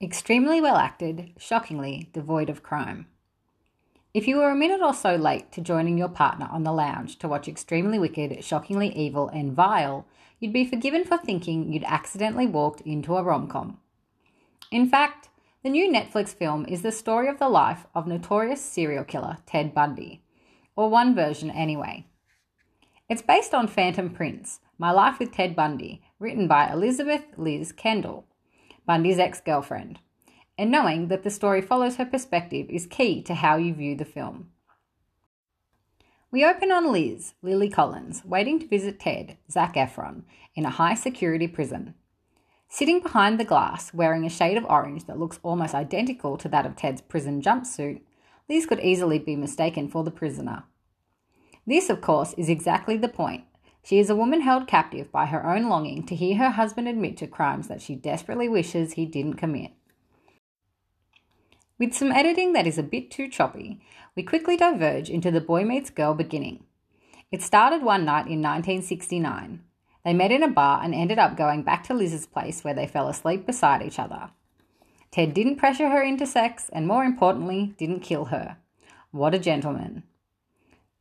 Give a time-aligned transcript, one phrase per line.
[0.00, 3.06] Extremely well acted, shockingly devoid of crime.
[4.12, 7.18] If you were a minute or so late to joining your partner on the lounge
[7.20, 10.06] to watch Extremely Wicked, Shockingly Evil, and Vile,
[10.38, 13.78] you'd be forgiven for thinking you'd accidentally walked into a rom com.
[14.70, 15.30] In fact,
[15.62, 19.74] the new Netflix film is the story of the life of notorious serial killer Ted
[19.74, 20.22] Bundy,
[20.76, 22.04] or one version anyway.
[23.08, 28.26] It's based on Phantom Prince, My Life with Ted Bundy, written by Elizabeth Liz Kendall,
[28.86, 29.98] Bundy's ex girlfriend.
[30.56, 34.04] And knowing that the story follows her perspective is key to how you view the
[34.04, 34.50] film.
[36.30, 40.22] We open on Liz, Lily Collins, waiting to visit Ted, Zac Efron,
[40.54, 41.94] in a high security prison.
[42.68, 46.66] Sitting behind the glass, wearing a shade of orange that looks almost identical to that
[46.66, 48.00] of Ted's prison jumpsuit,
[48.48, 50.64] Liz could easily be mistaken for the prisoner.
[51.66, 53.44] This, of course, is exactly the point.
[53.86, 57.16] She is a woman held captive by her own longing to hear her husband admit
[57.18, 59.70] to crimes that she desperately wishes he didn't commit.
[61.78, 63.80] With some editing that is a bit too choppy,
[64.16, 66.64] we quickly diverge into the boy meets girl beginning.
[67.30, 69.62] It started one night in 1969.
[70.04, 72.88] They met in a bar and ended up going back to Liz's place where they
[72.88, 74.30] fell asleep beside each other.
[75.12, 78.56] Ted didn't pressure her into sex and, more importantly, didn't kill her.
[79.12, 80.02] What a gentleman.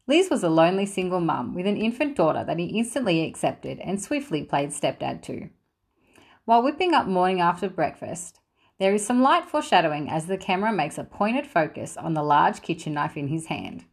[0.07, 3.99] Liz was a lonely single mum with an infant daughter that he instantly accepted and
[3.99, 5.49] swiftly played stepdad to.
[6.45, 8.39] While whipping up morning after breakfast,
[8.77, 12.61] there is some light foreshadowing as the camera makes a pointed focus on the large
[12.61, 13.85] kitchen knife in his hand.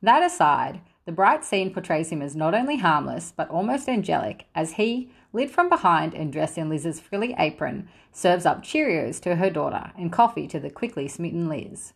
[0.00, 4.72] That aside, the bright scene portrays him as not only harmless, but almost angelic, as
[4.72, 9.50] he, lit from behind and dressed in Liz's frilly apron, serves up Cheerios to her
[9.50, 11.92] daughter and coffee to the quickly smitten Liz.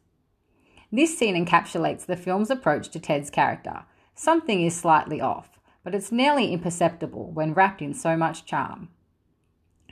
[0.95, 3.83] This scene encapsulates the film's approach to Ted's character.
[4.15, 8.91] Something is slightly off, but it's nearly imperceptible when wrapped in so much charm.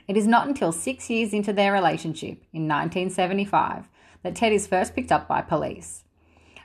[0.07, 3.89] It is not until six years into their relationship, in 1975,
[4.21, 6.05] that Ted is first picked up by police.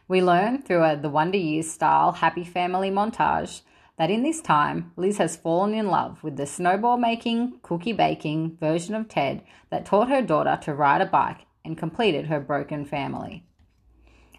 [0.06, 3.62] We learn through a The Wonder Years style happy family montage
[3.96, 8.56] that in this time, Liz has fallen in love with the snowball making, cookie baking
[8.60, 12.84] version of Ted that taught her daughter to ride a bike and completed her broken
[12.84, 13.42] family.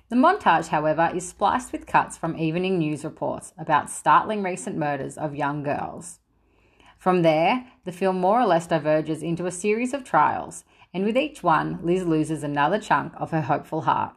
[0.09, 5.19] The montage, however, is spliced with cuts from evening news reports about startling recent murders
[5.19, 6.19] of young girls.
[6.97, 10.65] From there, the film more or less diverges into a series of trials,
[10.95, 14.15] and with each one, Liz loses another chunk of her hopeful heart.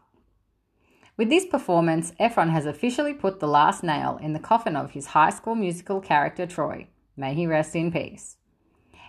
[1.19, 5.09] With this performance, Efron has officially put the last nail in the coffin of his
[5.09, 6.89] high school musical character Troy.
[7.19, 8.39] May he rest in peace.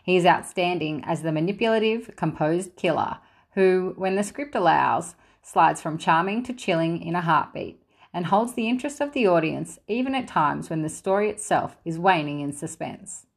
[0.04, 3.20] He is outstanding as the manipulative, composed killer
[3.54, 7.80] who, when the script allows, slides from charming to chilling in a heartbeat
[8.14, 12.00] and holds the interest of the audience even at times when the story itself is
[12.00, 13.28] waning in suspense.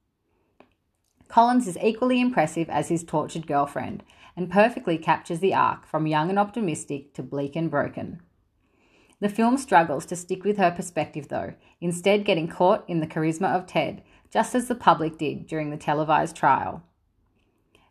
[1.28, 4.02] Collins is equally impressive as his tortured girlfriend
[4.36, 8.20] and perfectly captures the arc from young and optimistic to bleak and broken.
[9.18, 13.54] The film struggles to stick with her perspective, though, instead, getting caught in the charisma
[13.54, 16.82] of Ted, just as the public did during the televised trial.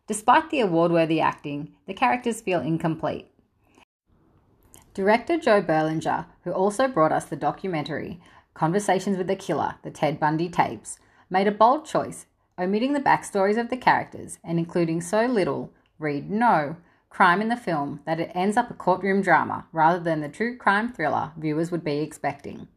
[0.08, 3.28] Despite the award worthy acting, the characters feel incomplete.
[4.96, 8.22] Director Joe Berlinger, who also brought us the documentary
[8.54, 13.60] Conversations with the Killer, the Ted Bundy tapes, made a bold choice, omitting the backstories
[13.60, 15.70] of the characters and including so little,
[16.00, 16.78] read no,
[17.10, 20.56] crime in the film that it ends up a courtroom drama rather than the true
[20.56, 22.70] crime thriller viewers would be expecting.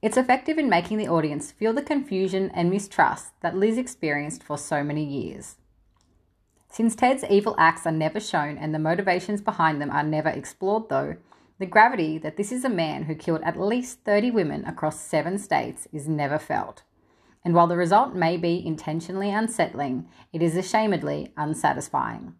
[0.00, 4.56] It's effective in making the audience feel the confusion and mistrust that Liz experienced for
[4.56, 5.56] so many years.
[6.70, 10.88] Since Ted's evil acts are never shown and the motivations behind them are never explored,
[10.88, 11.16] though,
[11.58, 15.38] the gravity that this is a man who killed at least 30 women across seven
[15.38, 16.82] states is never felt.
[17.44, 22.34] And while the result may be intentionally unsettling, it is ashamedly unsatisfying.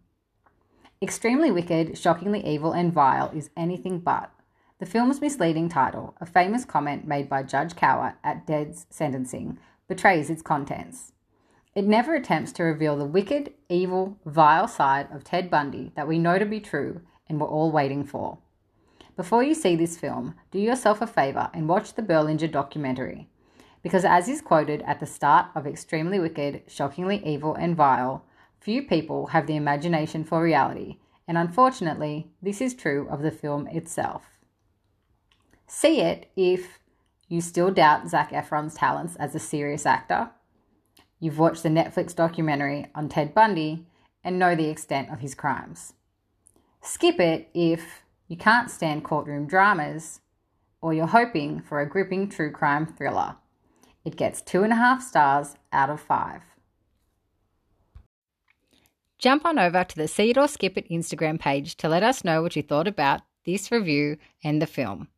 [1.01, 4.31] Extremely Wicked, Shockingly Evil, and Vile is anything but.
[4.79, 10.29] The film's misleading title, a famous comment made by Judge Cowart at Ted's sentencing, betrays
[10.29, 11.11] its contents.
[11.75, 16.19] It never attempts to reveal the wicked, evil, vile side of Ted Bundy that we
[16.19, 18.37] know to be true and we're all waiting for.
[19.15, 23.29] Before you see this film, do yourself a favour and watch the Berlinger documentary.
[23.81, 28.23] Because, as is quoted at the start of Extremely Wicked, Shockingly Evil, and Vile,
[28.63, 30.95] Few people have the imagination for reality,
[31.27, 34.39] and unfortunately, this is true of the film itself.
[35.67, 36.79] See it if
[37.27, 40.31] you still doubt Zac Efron's talents as a serious actor,
[41.19, 43.85] you've watched the Netflix documentary on Ted Bundy
[44.23, 45.91] and know the extent of his crimes.
[46.81, 48.02] Skip it if
[48.33, 50.19] you can't stand courtroom dramas
[50.81, 53.35] or you're hoping for a gripping true crime thriller.
[54.03, 56.41] It gets two and a half stars out of five.
[59.19, 62.23] Jump on over to the See It or Skip It Instagram page to let us
[62.23, 65.09] know what you thought about this review and the film.